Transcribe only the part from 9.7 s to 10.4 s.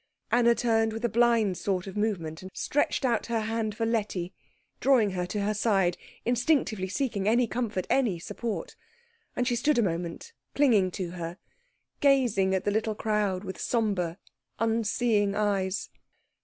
a moment